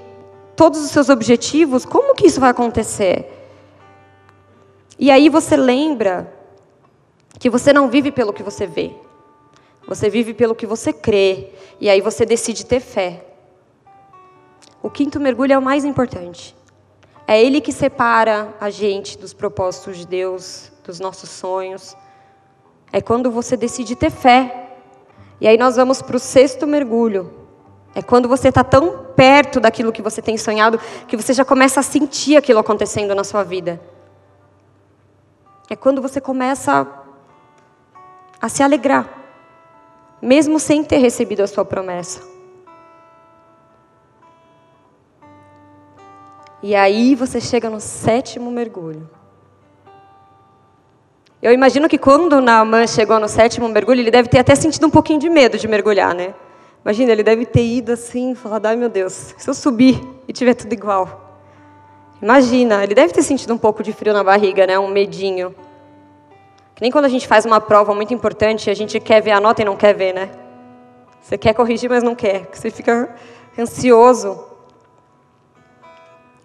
todos 0.54 0.84
os 0.84 0.90
seus 0.90 1.08
objetivos. 1.08 1.84
Como 1.84 2.14
que 2.14 2.26
isso 2.26 2.40
vai 2.40 2.50
acontecer? 2.50 3.26
E 4.98 5.10
aí 5.10 5.28
você 5.28 5.56
lembra 5.56 6.30
que 7.38 7.48
você 7.48 7.72
não 7.72 7.88
vive 7.88 8.12
pelo 8.12 8.32
que 8.32 8.42
você 8.42 8.66
vê. 8.66 8.92
Você 9.88 10.10
vive 10.10 10.34
pelo 10.34 10.54
que 10.54 10.66
você 10.66 10.92
crê. 10.92 11.48
E 11.80 11.88
aí 11.88 12.02
você 12.02 12.26
decide 12.26 12.66
ter 12.66 12.80
fé. 12.80 13.24
O 14.82 14.90
quinto 14.90 15.18
mergulho 15.18 15.54
é 15.54 15.58
o 15.58 15.62
mais 15.62 15.84
importante. 15.84 16.54
É 17.26 17.42
Ele 17.42 17.60
que 17.60 17.72
separa 17.72 18.54
a 18.60 18.68
gente 18.70 19.16
dos 19.16 19.32
propósitos 19.32 19.96
de 19.96 20.06
Deus, 20.06 20.69
dos 20.90 20.98
nossos 20.98 21.30
sonhos. 21.30 21.96
É 22.92 23.00
quando 23.00 23.30
você 23.30 23.56
decide 23.56 23.94
ter 23.94 24.10
fé. 24.10 24.74
E 25.40 25.46
aí 25.46 25.56
nós 25.56 25.76
vamos 25.76 26.02
para 26.02 26.16
o 26.16 26.18
sexto 26.18 26.66
mergulho. 26.66 27.32
É 27.94 28.02
quando 28.02 28.28
você 28.28 28.48
está 28.48 28.64
tão 28.64 29.06
perto 29.14 29.60
daquilo 29.60 29.92
que 29.92 30.02
você 30.02 30.20
tem 30.20 30.36
sonhado 30.36 30.78
que 31.06 31.16
você 31.16 31.32
já 31.32 31.44
começa 31.44 31.80
a 31.80 31.82
sentir 31.82 32.36
aquilo 32.36 32.58
acontecendo 32.58 33.14
na 33.14 33.22
sua 33.22 33.44
vida. 33.44 33.80
É 35.68 35.76
quando 35.76 36.02
você 36.02 36.20
começa 36.20 36.86
a 38.42 38.48
se 38.48 38.62
alegrar, 38.62 39.08
mesmo 40.20 40.58
sem 40.58 40.82
ter 40.82 40.98
recebido 40.98 41.42
a 41.42 41.46
sua 41.46 41.64
promessa. 41.64 42.28
E 46.62 46.74
aí 46.74 47.14
você 47.14 47.40
chega 47.40 47.70
no 47.70 47.80
sétimo 47.80 48.50
mergulho. 48.50 49.08
Eu 51.42 51.52
imagino 51.52 51.88
que 51.88 51.96
quando 51.96 52.40
Naaman 52.40 52.86
chegou 52.86 53.18
no 53.18 53.26
sétimo 53.26 53.66
mergulho, 53.68 54.00
ele 54.00 54.10
deve 54.10 54.28
ter 54.28 54.38
até 54.40 54.54
sentido 54.54 54.86
um 54.86 54.90
pouquinho 54.90 55.18
de 55.18 55.30
medo 55.30 55.56
de 55.56 55.66
mergulhar, 55.66 56.14
né? 56.14 56.34
Imagina, 56.84 57.12
ele 57.12 57.22
deve 57.22 57.46
ter 57.46 57.64
ido 57.64 57.92
assim, 57.92 58.34
falado, 58.34 58.66
ai 58.66 58.76
meu 58.76 58.88
Deus, 58.88 59.34
se 59.38 59.48
eu 59.48 59.54
subir 59.54 60.02
e 60.28 60.32
tiver 60.32 60.54
tudo 60.54 60.72
igual. 60.72 61.38
Imagina, 62.20 62.84
ele 62.84 62.94
deve 62.94 63.14
ter 63.14 63.22
sentido 63.22 63.54
um 63.54 63.58
pouco 63.58 63.82
de 63.82 63.92
frio 63.92 64.12
na 64.12 64.22
barriga, 64.22 64.66
né? 64.66 64.78
Um 64.78 64.88
medinho. 64.88 65.54
Que 66.74 66.82
nem 66.82 66.90
quando 66.90 67.06
a 67.06 67.08
gente 67.08 67.26
faz 67.26 67.46
uma 67.46 67.60
prova 67.60 67.94
muito 67.94 68.12
importante, 68.12 68.68
a 68.68 68.74
gente 68.74 69.00
quer 69.00 69.22
ver 69.22 69.30
a 69.30 69.40
nota 69.40 69.62
e 69.62 69.64
não 69.64 69.76
quer 69.76 69.94
ver, 69.94 70.12
né? 70.12 70.30
Você 71.22 71.38
quer 71.38 71.54
corrigir, 71.54 71.88
mas 71.88 72.02
não 72.02 72.14
quer. 72.14 72.48
Você 72.52 72.70
fica 72.70 73.14
ansioso. 73.58 74.44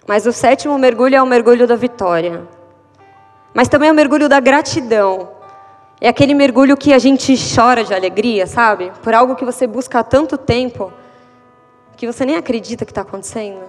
Mas 0.07 0.25
o 0.25 0.31
sétimo 0.31 0.77
mergulho 0.77 1.15
é 1.15 1.21
o 1.21 1.25
mergulho 1.25 1.67
da 1.67 1.75
vitória. 1.75 2.47
Mas 3.55 3.69
também 3.69 3.87
é 3.87 3.91
o 3.93 3.95
mergulho 3.95 4.27
da 4.27 4.41
gratidão. 4.41 5.29
É 6.01 6.09
aquele 6.09 6.33
mergulho 6.33 6.75
que 6.75 6.91
a 6.91 6.99
gente 6.99 7.33
chora 7.55 7.85
de 7.85 7.93
alegria, 7.93 8.45
sabe? 8.45 8.91
Por 9.01 9.13
algo 9.13 9.33
que 9.33 9.45
você 9.45 9.65
busca 9.65 9.99
há 9.99 10.03
tanto 10.03 10.37
tempo 10.37 10.91
que 11.95 12.05
você 12.05 12.25
nem 12.25 12.35
acredita 12.35 12.83
que 12.83 12.91
está 12.91 12.99
acontecendo. 12.99 13.61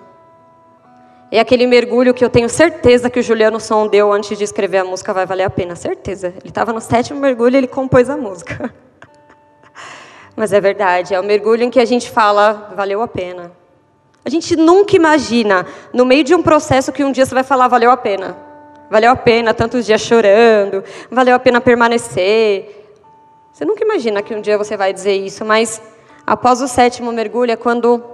É 1.30 1.38
aquele 1.38 1.68
mergulho 1.68 2.12
que 2.12 2.24
eu 2.24 2.28
tenho 2.28 2.48
certeza 2.48 3.08
que 3.08 3.20
o 3.20 3.22
Juliano 3.22 3.60
Som 3.60 3.86
deu 3.86 4.12
antes 4.12 4.36
de 4.36 4.42
escrever 4.42 4.78
a 4.78 4.84
música 4.84 5.14
Vai 5.14 5.24
Valer 5.24 5.46
a 5.46 5.50
Pena. 5.50 5.76
Certeza. 5.76 6.34
Ele 6.40 6.48
estava 6.48 6.72
no 6.72 6.80
sétimo 6.80 7.20
mergulho 7.20 7.54
e 7.54 7.58
ele 7.58 7.68
compôs 7.68 8.10
a 8.10 8.16
música. 8.16 8.74
Mas 10.34 10.52
é 10.52 10.60
verdade, 10.60 11.14
é 11.14 11.20
o 11.20 11.24
mergulho 11.24 11.62
em 11.62 11.70
que 11.70 11.78
a 11.78 11.84
gente 11.84 12.10
fala, 12.10 12.72
valeu 12.74 13.00
a 13.02 13.08
pena. 13.08 13.52
A 14.24 14.28
gente 14.28 14.56
nunca 14.56 14.96
imagina, 14.96 15.64
no 15.92 16.04
meio 16.04 16.24
de 16.24 16.34
um 16.34 16.42
processo, 16.42 16.90
que 16.90 17.04
um 17.04 17.12
dia 17.12 17.24
você 17.24 17.32
vai 17.32 17.44
falar, 17.44 17.68
valeu 17.68 17.90
a 17.92 17.96
pena. 17.96 18.45
Valeu 18.90 19.10
a 19.10 19.16
pena 19.16 19.52
tantos 19.52 19.84
dias 19.84 20.00
chorando, 20.00 20.84
valeu 21.10 21.34
a 21.34 21.38
pena 21.38 21.60
permanecer. 21.60 22.84
Você 23.52 23.64
nunca 23.64 23.82
imagina 23.82 24.22
que 24.22 24.34
um 24.34 24.40
dia 24.40 24.56
você 24.56 24.76
vai 24.76 24.92
dizer 24.92 25.14
isso, 25.14 25.44
mas 25.44 25.82
após 26.26 26.60
o 26.60 26.68
sétimo 26.68 27.10
mergulho 27.10 27.50
é 27.50 27.56
quando 27.56 28.04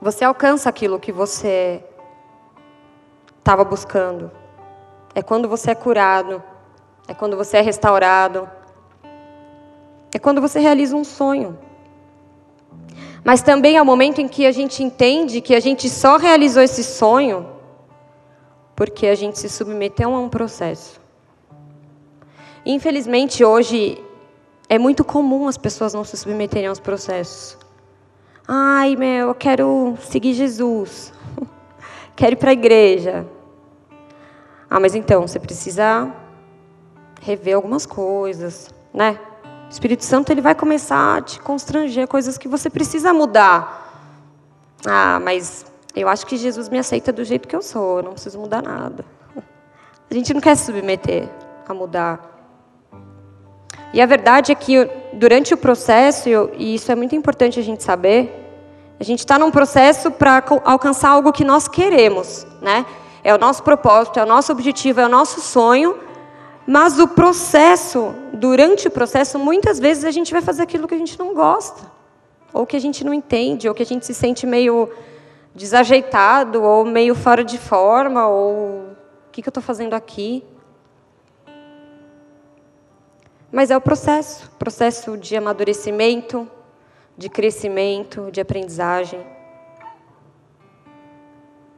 você 0.00 0.24
alcança 0.24 0.68
aquilo 0.68 0.98
que 0.98 1.12
você 1.12 1.82
estava 3.38 3.64
buscando. 3.64 4.30
É 5.14 5.22
quando 5.22 5.48
você 5.48 5.72
é 5.72 5.74
curado, 5.74 6.42
é 7.06 7.12
quando 7.12 7.36
você 7.36 7.58
é 7.58 7.60
restaurado, 7.60 8.48
é 10.12 10.18
quando 10.18 10.40
você 10.40 10.58
realiza 10.58 10.96
um 10.96 11.04
sonho. 11.04 11.58
Mas 13.22 13.42
também 13.42 13.76
é 13.76 13.82
o 13.82 13.84
momento 13.84 14.20
em 14.20 14.28
que 14.28 14.46
a 14.46 14.52
gente 14.52 14.82
entende 14.82 15.40
que 15.40 15.54
a 15.54 15.60
gente 15.60 15.88
só 15.90 16.16
realizou 16.16 16.62
esse 16.62 16.82
sonho 16.82 17.53
porque 18.74 19.06
a 19.06 19.14
gente 19.14 19.38
se 19.38 19.48
submeteu 19.48 20.14
a 20.14 20.18
um 20.18 20.28
processo. 20.28 21.00
Infelizmente, 22.66 23.44
hoje 23.44 24.02
é 24.68 24.78
muito 24.78 25.04
comum 25.04 25.46
as 25.46 25.58
pessoas 25.58 25.92
não 25.92 26.04
se 26.04 26.16
submeterem 26.16 26.66
aos 26.66 26.80
processos. 26.80 27.58
Ai, 28.46 28.96
meu, 28.96 29.28
eu 29.28 29.34
quero 29.34 29.96
seguir 30.00 30.34
Jesus. 30.34 31.12
quero 32.16 32.34
ir 32.34 32.36
para 32.36 32.50
a 32.50 32.52
igreja. 32.52 33.26
Ah, 34.68 34.80
mas 34.80 34.94
então, 34.94 35.26
você 35.26 35.38
precisa 35.38 36.10
rever 37.20 37.54
algumas 37.54 37.86
coisas, 37.86 38.70
né? 38.92 39.18
O 39.66 39.70
Espírito 39.70 40.04
Santo 40.04 40.30
ele 40.30 40.40
vai 40.40 40.54
começar 40.54 41.18
a 41.18 41.22
te 41.22 41.40
constranger 41.40 42.06
coisas 42.06 42.36
que 42.36 42.48
você 42.48 42.68
precisa 42.68 43.12
mudar. 43.12 43.82
Ah, 44.86 45.18
mas 45.20 45.64
eu 45.94 46.08
acho 46.08 46.26
que 46.26 46.36
Jesus 46.36 46.68
me 46.68 46.78
aceita 46.78 47.12
do 47.12 47.24
jeito 47.24 47.46
que 47.46 47.54
eu 47.54 47.62
sou, 47.62 47.98
eu 47.98 48.02
não 48.02 48.12
preciso 48.12 48.38
mudar 48.38 48.62
nada. 48.62 49.04
A 50.10 50.14
gente 50.14 50.34
não 50.34 50.40
quer 50.40 50.56
se 50.56 50.66
submeter 50.66 51.28
a 51.68 51.72
mudar. 51.72 52.34
E 53.92 54.00
a 54.00 54.06
verdade 54.06 54.52
é 54.52 54.54
que 54.54 54.88
durante 55.12 55.54
o 55.54 55.56
processo, 55.56 56.28
e 56.56 56.74
isso 56.74 56.90
é 56.90 56.94
muito 56.94 57.14
importante 57.14 57.60
a 57.60 57.62
gente 57.62 57.82
saber, 57.82 58.44
a 58.98 59.04
gente 59.04 59.20
está 59.20 59.38
num 59.38 59.50
processo 59.50 60.10
para 60.10 60.42
alcançar 60.64 61.10
algo 61.10 61.32
que 61.32 61.44
nós 61.44 61.68
queremos, 61.68 62.46
né? 62.60 62.84
É 63.22 63.34
o 63.34 63.38
nosso 63.38 63.62
propósito, 63.62 64.18
é 64.18 64.22
o 64.22 64.26
nosso 64.26 64.52
objetivo, 64.52 65.00
é 65.00 65.06
o 65.06 65.08
nosso 65.08 65.40
sonho, 65.40 65.98
mas 66.66 66.98
o 66.98 67.06
processo, 67.06 68.14
durante 68.32 68.88
o 68.88 68.90
processo, 68.90 69.38
muitas 69.38 69.78
vezes 69.78 70.04
a 70.04 70.10
gente 70.10 70.32
vai 70.32 70.42
fazer 70.42 70.62
aquilo 70.62 70.88
que 70.88 70.94
a 70.94 70.98
gente 70.98 71.18
não 71.18 71.34
gosta, 71.34 71.82
ou 72.52 72.66
que 72.66 72.76
a 72.76 72.80
gente 72.80 73.04
não 73.04 73.12
entende, 73.12 73.68
ou 73.68 73.74
que 73.74 73.82
a 73.82 73.86
gente 73.86 74.06
se 74.06 74.14
sente 74.14 74.46
meio 74.46 74.88
desajeitado, 75.54 76.62
ou 76.62 76.84
meio 76.84 77.14
fora 77.14 77.44
de 77.44 77.58
forma, 77.58 78.26
ou 78.26 78.90
o 79.28 79.30
que, 79.30 79.40
que 79.40 79.48
eu 79.48 79.50
estou 79.50 79.62
fazendo 79.62 79.94
aqui? 79.94 80.44
Mas 83.52 83.70
é 83.70 83.76
o 83.76 83.80
processo 83.80 84.50
processo 84.58 85.16
de 85.16 85.36
amadurecimento, 85.36 86.50
de 87.16 87.28
crescimento, 87.28 88.30
de 88.32 88.40
aprendizagem. 88.40 89.20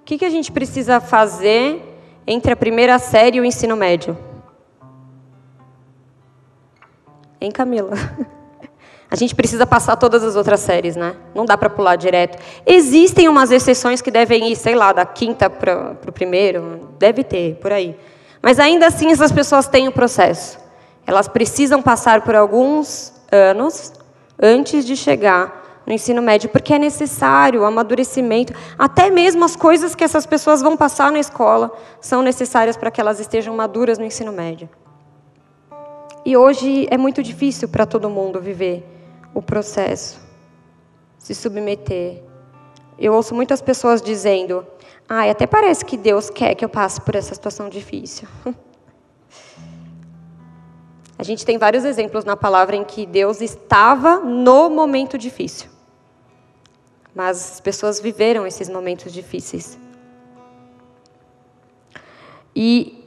O 0.01 0.05
que, 0.07 0.17
que 0.17 0.25
a 0.25 0.31
gente 0.31 0.51
precisa 0.51 1.01
fazer 1.01 1.83
entre 2.27 2.53
a 2.53 2.57
primeira 2.57 2.99
série 2.99 3.39
e 3.39 3.41
o 3.41 3.45
ensino 3.45 3.77
médio? 3.77 4.17
Hein, 7.41 7.51
Camila? 7.51 7.93
A 9.11 9.15
gente 9.15 9.35
precisa 9.35 9.65
passar 9.65 9.97
todas 9.97 10.25
as 10.25 10.35
outras 10.35 10.61
séries, 10.61 10.97
né? 10.97 11.15
Não 11.35 11.45
dá 11.45 11.57
para 11.57 11.71
pular 11.71 11.95
direto. 11.97 12.43
Existem 12.67 13.29
umas 13.29 13.53
exceções 13.53 14.03
que 14.03 14.11
devem 14.11 14.51
ir, 14.51 14.57
sei 14.57 14.75
lá, 14.75 14.93
da 14.93 15.07
quinta 15.07 15.49
para 15.49 15.97
o 16.07 16.13
primeiro. 16.13 16.89
Deve 16.99 17.23
ter, 17.23 17.55
por 17.57 17.73
aí. 17.73 17.97
Mas 18.43 18.59
ainda 18.59 18.87
assim, 18.87 19.13
essas 19.13 19.31
pessoas 19.31 19.69
têm 19.69 19.87
o 19.87 19.91
um 19.91 19.93
processo. 19.93 20.59
Elas 21.07 21.29
precisam 21.29 21.81
passar 21.81 22.23
por 22.23 22.35
alguns 22.35 23.13
anos 23.31 23.93
antes 24.43 24.85
de 24.85 24.97
chegar 24.97 25.83
no 25.87 25.93
ensino 25.93 26.21
médio, 26.21 26.51
porque 26.51 26.75
é 26.75 26.79
necessário 26.79 27.61
o 27.61 27.65
amadurecimento. 27.65 28.53
Até 28.77 29.09
mesmo 29.09 29.45
as 29.45 29.55
coisas 29.55 29.95
que 29.95 30.03
essas 30.03 30.27
pessoas 30.27 30.61
vão 30.61 30.77
passar 30.77 31.13
na 31.13 31.21
escola 31.21 31.71
são 32.01 32.23
necessárias 32.23 32.77
para 32.77 32.91
que 32.91 33.01
elas 33.01 33.21
estejam 33.21 33.55
maduras 33.55 33.99
no 33.99 34.05
ensino 34.05 34.33
médio. 34.33 34.69
E 36.25 36.37
hoje 36.37 36.89
é 36.91 36.99
muito 36.99 37.23
difícil 37.23 37.69
para 37.69 37.87
todo 37.87 38.11
mundo 38.11 38.41
viver 38.41 38.96
o 39.35 39.43
processo, 39.43 40.21
se 41.19 41.35
submeter. 41.35 42.23
Eu 42.99 43.13
ouço 43.15 43.35
muitas 43.35 43.61
pessoas 43.61 44.01
dizendo: 44.01 44.67
"Ah, 45.09 45.31
até 45.31 45.47
parece 45.47 45.85
que 45.85 45.97
Deus 45.97 46.31
quer 46.31 46.55
que 46.55 46.65
eu 46.65 46.69
passe 46.69 47.01
por 47.01 47.15
essa 47.15 47.35
situação 47.35 47.69
difícil". 47.69 48.29
A 51.19 51.23
gente 51.23 51.47
tem 51.47 51.57
vários 51.57 51.85
exemplos 51.85 52.25
na 52.25 52.37
palavra 52.37 52.77
em 52.77 52.85
que 52.85 53.07
Deus 53.07 53.41
estava 53.41 54.19
no 54.21 54.69
momento 54.69 55.17
difícil. 55.17 55.71
Mas 57.15 57.53
as 57.53 57.61
pessoas 57.61 57.99
viveram 57.99 58.47
esses 58.47 58.69
momentos 58.69 59.11
difíceis. 59.11 59.79
E 62.55 63.06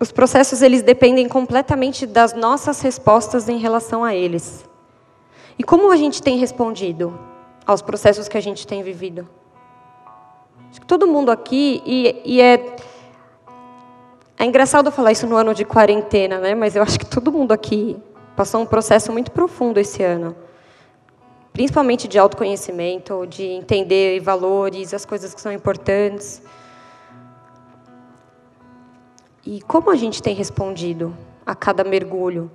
os 0.00 0.12
processos 0.12 0.62
eles 0.62 0.82
dependem 0.82 1.28
completamente 1.28 2.06
das 2.06 2.32
nossas 2.32 2.80
respostas 2.80 3.48
em 3.48 3.58
relação 3.58 4.04
a 4.04 4.14
eles. 4.14 4.64
E 5.58 5.64
como 5.64 5.90
a 5.90 5.96
gente 5.96 6.22
tem 6.22 6.38
respondido 6.38 7.18
aos 7.66 7.82
processos 7.82 8.28
que 8.28 8.38
a 8.38 8.40
gente 8.40 8.66
tem 8.66 8.82
vivido? 8.82 9.28
Acho 10.70 10.80
que 10.80 10.86
todo 10.86 11.06
mundo 11.06 11.30
aqui, 11.30 11.82
e, 11.84 12.22
e 12.24 12.40
é, 12.40 12.76
é 14.38 14.44
engraçado 14.44 14.92
falar 14.92 15.12
isso 15.12 15.26
no 15.26 15.34
ano 15.34 15.52
de 15.52 15.64
quarentena, 15.64 16.38
né? 16.38 16.54
mas 16.54 16.76
eu 16.76 16.82
acho 16.82 16.98
que 16.98 17.06
todo 17.06 17.32
mundo 17.32 17.52
aqui 17.52 17.96
passou 18.36 18.60
um 18.60 18.66
processo 18.66 19.10
muito 19.10 19.32
profundo 19.32 19.80
esse 19.80 20.02
ano. 20.02 20.36
Principalmente 21.52 22.06
de 22.06 22.20
autoconhecimento, 22.20 23.26
de 23.26 23.44
entender 23.44 24.20
valores, 24.20 24.94
as 24.94 25.04
coisas 25.04 25.34
que 25.34 25.40
são 25.40 25.50
importantes. 25.50 26.40
E 29.48 29.62
como 29.62 29.90
a 29.90 29.96
gente 29.96 30.22
tem 30.22 30.34
respondido 30.34 31.16
a 31.46 31.54
cada 31.54 31.82
mergulho? 31.82 32.50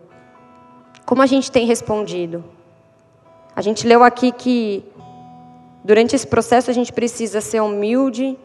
Como 1.07 1.23
a 1.23 1.25
gente 1.25 1.51
tem 1.51 1.65
respondido? 1.65 2.43
A 3.55 3.61
gente 3.61 3.87
leu 3.87 4.03
aqui 4.03 4.31
que 4.31 4.85
Durante 5.83 6.15
esse 6.15 6.25
processo, 6.25 6.71
a 6.71 6.73
gente 6.73 6.93
precisa 6.93 7.41
ser 7.41 7.61
humilde, 7.61 8.39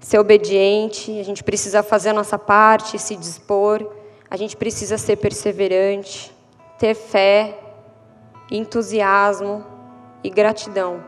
ser 0.00 0.18
obediente, 0.18 1.16
a 1.20 1.22
gente 1.22 1.44
precisa 1.44 1.80
fazer 1.80 2.08
a 2.08 2.12
nossa 2.12 2.36
parte, 2.36 2.98
se 2.98 3.14
dispor, 3.14 3.88
a 4.28 4.36
gente 4.36 4.56
precisa 4.56 4.98
ser 4.98 5.16
perseverante, 5.16 6.34
ter 6.76 6.94
fé, 6.94 7.56
entusiasmo 8.50 9.64
e 10.24 10.28
gratidão. 10.28 11.04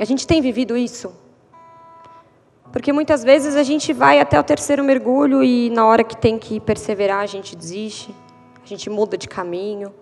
A 0.00 0.04
gente 0.04 0.26
tem 0.26 0.40
vivido 0.40 0.76
isso? 0.76 1.23
Porque 2.74 2.92
muitas 2.92 3.22
vezes 3.22 3.54
a 3.54 3.62
gente 3.62 3.92
vai 3.92 4.18
até 4.18 4.38
o 4.38 4.42
terceiro 4.42 4.82
mergulho 4.82 5.44
e 5.44 5.70
na 5.70 5.86
hora 5.86 6.02
que 6.02 6.16
tem 6.16 6.36
que 6.36 6.58
perseverar 6.58 7.20
a 7.20 7.26
gente 7.26 7.54
desiste, 7.54 8.12
a 8.60 8.66
gente 8.66 8.90
muda 8.90 9.16
de 9.16 9.28
caminho. 9.28 9.94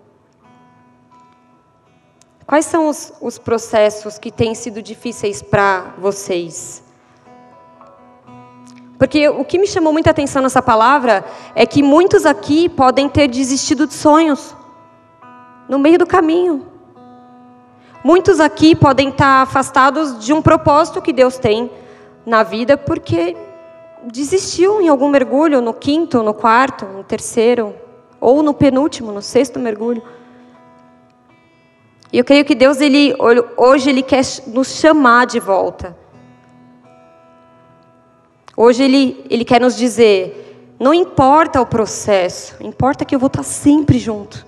Quais 2.47 2.65
são 2.65 2.87
os, 2.87 3.13
os 3.21 3.37
processos 3.37 4.17
que 4.17 4.31
têm 4.31 4.55
sido 4.55 4.81
difíceis 4.81 5.39
para 5.39 5.93
vocês? 5.99 6.83
Porque 8.97 9.29
o 9.29 9.45
que 9.45 9.59
me 9.59 9.67
chamou 9.67 9.93
muita 9.93 10.09
atenção 10.09 10.41
nessa 10.41 10.59
palavra 10.59 11.23
é 11.53 11.67
que 11.67 11.83
muitos 11.83 12.25
aqui 12.25 12.67
podem 12.67 13.07
ter 13.07 13.27
desistido 13.27 13.85
de 13.85 13.93
sonhos 13.93 14.55
no 15.69 15.77
meio 15.77 15.99
do 15.99 16.07
caminho. 16.07 16.65
Muitos 18.03 18.39
aqui 18.39 18.75
podem 18.75 19.09
estar 19.09 19.43
afastados 19.43 20.25
de 20.25 20.33
um 20.33 20.41
propósito 20.41 21.03
que 21.03 21.13
Deus 21.13 21.37
tem 21.37 21.69
na 22.25 22.43
vida 22.43 22.77
porque 22.77 23.35
desistiu 24.11 24.81
em 24.81 24.87
algum 24.87 25.09
mergulho, 25.09 25.61
no 25.61 25.73
quinto, 25.73 26.23
no 26.23 26.33
quarto, 26.33 26.85
no 26.85 27.03
terceiro, 27.03 27.73
ou 28.19 28.41
no 28.41 28.53
penúltimo, 28.53 29.11
no 29.11 29.21
sexto 29.21 29.59
mergulho. 29.59 30.01
E 32.11 32.17
eu 32.17 32.23
creio 32.23 32.45
que 32.45 32.53
Deus, 32.53 32.79
ele, 32.79 33.15
hoje, 33.57 33.89
Ele 33.89 34.03
quer 34.03 34.23
nos 34.47 34.67
chamar 34.67 35.25
de 35.25 35.39
volta. 35.39 35.97
Hoje 38.55 38.83
Ele, 38.83 39.25
ele 39.29 39.43
quer 39.43 39.59
nos 39.59 39.75
dizer: 39.75 40.75
não 40.79 40.93
importa 40.93 41.59
o 41.59 41.65
processo, 41.65 42.55
importa 42.61 43.03
que 43.03 43.15
eu 43.15 43.19
vou 43.19 43.27
estar 43.27 43.41
sempre 43.41 43.97
junto. 43.97 44.45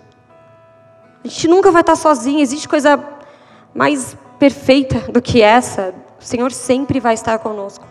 A 1.23 1.27
gente 1.27 1.47
nunca 1.47 1.71
vai 1.71 1.81
estar 1.81 1.95
sozinho, 1.95 2.39
existe 2.39 2.69
coisa 2.69 3.03
mais 3.73 4.15
perfeita 4.37 5.11
do 5.11 5.21
que 5.21 5.41
essa. 5.41 5.93
O 6.25 6.27
Senhor 6.27 6.51
sempre 6.51 6.99
vai 6.99 7.13
estar 7.13 7.37
conosco. 7.37 7.85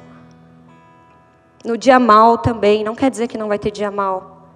No 1.65 1.79
dia 1.79 2.01
mal 2.01 2.37
também, 2.37 2.83
não 2.83 2.97
quer 2.97 3.09
dizer 3.09 3.29
que 3.29 3.39
não 3.39 3.47
vai 3.47 3.61
ter 3.61 3.71
dia 3.71 3.93
mal. 3.93 4.49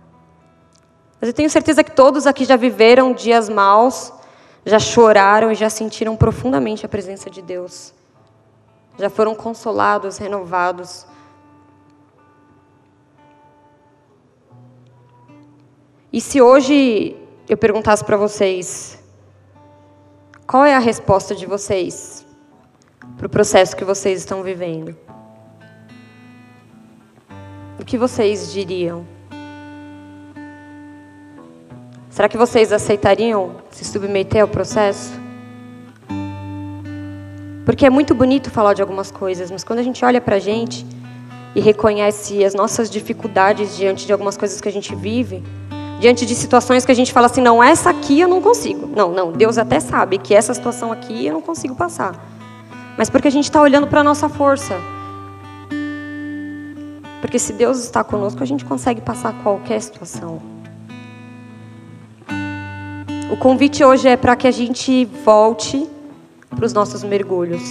Mas 1.21 1.29
eu 1.29 1.33
tenho 1.33 1.49
certeza 1.49 1.85
que 1.85 1.93
todos 1.93 2.27
aqui 2.27 2.45
já 2.45 2.57
viveram 2.57 3.13
dias 3.13 3.49
maus 3.49 4.13
já 4.67 4.81
choraram 4.81 5.53
e 5.53 5.55
já 5.55 5.71
sentiram 5.71 6.17
profundamente 6.17 6.85
a 6.85 6.89
presença 6.89 7.31
de 7.31 7.41
Deus. 7.41 7.95
Já 8.99 9.09
foram 9.09 9.33
consolados, 9.33 10.19
renovados. 10.19 11.07
E 16.13 16.21
se 16.21 16.43
hoje 16.43 17.17
eu 17.49 17.57
perguntasse 17.57 18.05
para 18.05 18.17
vocês, 18.17 18.99
qual 20.49 20.65
é 20.65 20.75
a 20.75 20.81
resposta 20.81 21.33
de 21.33 21.47
vocês 21.47 22.27
para 23.17 23.27
o 23.27 23.31
processo 23.31 23.77
que 23.77 23.85
vocês 23.85 24.21
estão 24.21 24.43
vivendo? 24.43 24.97
O 27.79 27.85
que 27.85 27.99
vocês 27.99 28.53
diriam? 28.53 29.05
Será 32.11 32.29
que 32.29 32.37
vocês 32.37 32.73
aceitariam 32.73 33.57
se 33.71 33.85
submeter 33.85 34.43
ao 34.43 34.49
processo? 34.49 35.13
Porque 37.65 37.87
é 37.87 37.91
muito 37.91 38.15
bonito 38.15 38.51
falar 38.51 38.75
de 38.75 38.83
algumas 38.83 39.11
coisas, 39.11 39.51
mas 39.51 39.63
quando 39.63 39.79
a 39.79 39.83
gente 39.83 40.05
olha 40.05 40.21
para 40.21 40.37
a 40.37 40.39
gente 40.39 40.87
e 41.55 41.61
reconhece 41.61 42.45
as 42.45 42.55
nossas 42.55 42.91
dificuldades 42.91 43.77
diante 43.77 44.07
de 44.07 44.13
algumas 44.13 44.37
coisas 44.37 44.61
que 44.61 44.69
a 44.69 44.73
gente 44.73 44.95
vive, 44.97 45.43
diante 46.01 46.25
de 46.25 46.35
situações 46.35 46.85
que 46.85 46.93
a 46.93 46.95
gente 46.95 47.13
fala 47.13 47.27
assim, 47.27 47.41
não, 47.41 47.63
essa 47.63 47.91
aqui 47.91 48.19
eu 48.21 48.29
não 48.29 48.41
consigo. 48.41 48.87
Não, 48.87 49.13
não, 49.13 49.33
Deus 49.33 49.59
até 49.59 49.81
sabe 49.81 50.19
que 50.19 50.35
essa 50.35 50.55
situação 50.55 50.91
aqui 50.91 51.27
eu 51.27 51.35
não 51.35 51.43
consigo 51.43 51.75
passar. 51.75 52.15
Mas 52.99 53.09
porque 53.09 53.29
a 53.29 53.31
gente 53.31 53.45
está 53.45 53.63
olhando 53.63 53.87
para 53.87 54.01
a 54.01 54.05
nossa 54.05 54.29
força. 54.29 54.75
Porque 57.21 57.39
se 57.39 57.53
Deus 57.53 57.79
está 57.79 58.03
conosco, 58.03 58.43
a 58.43 58.47
gente 58.47 58.65
consegue 58.65 59.01
passar 59.01 59.33
qualquer 59.41 59.81
situação. 59.81 60.43
O 63.31 63.37
convite 63.37 63.85
hoje 63.85 64.09
é 64.09 64.17
para 64.17 64.35
que 64.35 64.49
a 64.49 64.51
gente 64.51 65.05
volte 65.25 65.89
para 66.51 66.65
os 66.65 66.73
nossos 66.73 67.05
mergulhos. 67.05 67.63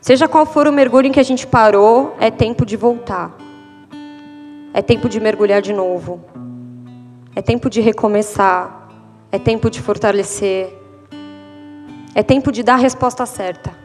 Seja 0.00 0.28
qual 0.28 0.46
for 0.46 0.68
o 0.68 0.72
mergulho 0.72 1.08
em 1.08 1.12
que 1.12 1.18
a 1.18 1.24
gente 1.24 1.48
parou, 1.48 2.14
é 2.20 2.30
tempo 2.30 2.64
de 2.64 2.76
voltar. 2.76 3.36
É 4.72 4.80
tempo 4.80 5.08
de 5.08 5.18
mergulhar 5.18 5.62
de 5.62 5.72
novo. 5.72 6.24
É 7.34 7.42
tempo 7.42 7.68
de 7.68 7.80
recomeçar. 7.80 8.88
É 9.32 9.38
tempo 9.38 9.68
de 9.68 9.82
fortalecer. 9.82 10.72
É 12.14 12.22
tempo 12.22 12.52
de 12.52 12.62
dar 12.62 12.74
a 12.74 12.76
resposta 12.76 13.26
certa. 13.26 13.83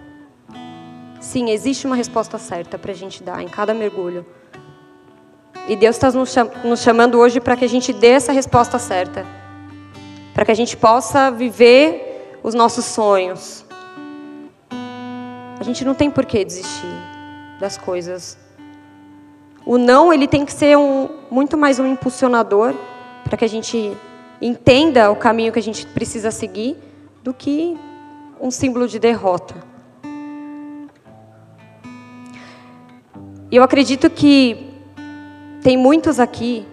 Sim, 1.20 1.50
existe 1.50 1.86
uma 1.86 1.96
resposta 1.96 2.38
certa 2.38 2.78
para 2.78 2.92
a 2.92 2.96
gente 2.96 3.22
dar 3.24 3.42
em 3.42 3.48
cada 3.48 3.74
mergulho. 3.74 4.26
E 5.68 5.76
Deus 5.76 5.96
está 5.96 6.12
nos 6.64 6.82
chamando 6.82 7.20
hoje 7.20 7.40
para 7.40 7.56
que 7.56 7.66
a 7.66 7.70
gente 7.70 7.94
dê 7.94 8.08
essa 8.08 8.32
resposta 8.32 8.80
certa 8.80 9.26
para 10.40 10.46
que 10.46 10.52
a 10.54 10.56
gente 10.56 10.78
possa 10.78 11.30
viver 11.30 12.40
os 12.42 12.54
nossos 12.54 12.86
sonhos. 12.86 13.66
A 15.60 15.64
gente 15.64 15.84
não 15.84 15.94
tem 15.94 16.10
por 16.10 16.26
que 16.26 16.46
desistir 16.46 16.88
das 17.60 17.78
coisas. 17.78 18.38
O 19.66 19.78
não, 19.78 20.14
ele 20.14 20.30
tem 20.30 20.46
que 20.46 20.54
ser 20.54 20.78
um, 20.78 21.10
muito 21.30 21.58
mais 21.58 21.78
um 21.78 21.86
impulsionador 21.86 22.74
para 23.26 23.36
que 23.36 23.44
a 23.44 23.50
gente 23.50 23.92
entenda 24.42 25.12
o 25.12 25.16
caminho 25.18 25.52
que 25.52 25.60
a 25.60 25.62
gente 25.62 25.86
precisa 25.88 26.32
seguir 26.32 26.78
do 27.22 27.34
que 27.34 27.78
um 28.40 28.50
símbolo 28.50 28.88
de 28.88 28.98
derrota. 28.98 29.69
E 33.52 33.56
eu 33.56 33.64
acredito 33.64 34.12
que 34.12 34.74
tem 35.64 35.76
muitos 35.76 36.20
aqui 36.20 36.68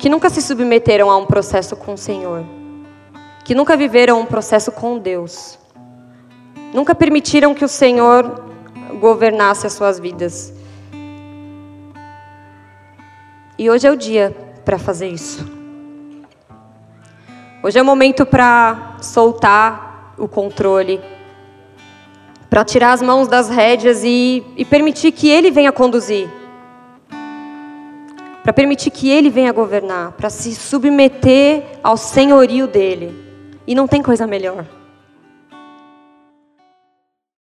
que 0.00 0.08
nunca 0.08 0.28
se 0.28 0.42
submeteram 0.42 1.08
a 1.08 1.16
um 1.16 1.26
processo 1.26 1.76
com 1.76 1.92
o 1.92 1.98
Senhor, 1.98 2.44
que 3.44 3.54
nunca 3.54 3.76
viveram 3.76 4.20
um 4.20 4.26
processo 4.26 4.72
com 4.72 4.98
Deus, 4.98 5.58
nunca 6.74 6.92
permitiram 6.92 7.54
que 7.54 7.64
o 7.64 7.68
Senhor 7.68 8.46
governasse 8.98 9.64
as 9.64 9.74
suas 9.74 10.00
vidas. 10.00 10.52
E 13.56 13.70
hoje 13.70 13.86
é 13.86 13.90
o 13.92 13.96
dia 13.96 14.34
para 14.64 14.78
fazer 14.78 15.08
isso. 15.08 15.46
Hoje 17.62 17.78
é 17.78 17.82
o 17.82 17.84
momento 17.84 18.26
para 18.26 18.96
soltar 19.00 20.14
o 20.18 20.26
controle, 20.26 21.00
para 22.50 22.64
tirar 22.64 22.92
as 22.92 23.00
mãos 23.00 23.28
das 23.28 23.48
rédeas 23.48 24.02
e, 24.04 24.44
e 24.56 24.64
permitir 24.64 25.12
que 25.12 25.30
Ele 25.30 25.50
venha 25.50 25.72
conduzir 25.72 26.28
para 28.42 28.52
permitir 28.52 28.90
que 28.90 29.08
Ele 29.08 29.30
venha 29.30 29.52
governar, 29.52 30.12
para 30.12 30.30
se 30.30 30.54
submeter 30.54 31.62
ao 31.82 31.96
senhorio 31.96 32.66
dele. 32.66 33.14
E 33.66 33.74
não 33.74 33.86
tem 33.86 34.02
coisa 34.02 34.26
melhor. 34.26 34.64